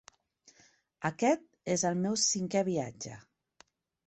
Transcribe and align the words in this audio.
Aquest 1.09 1.43
és 1.75 1.83
el 1.91 1.99
meu 2.07 2.17
cinquè 2.23 2.65
viatge. 2.71 3.15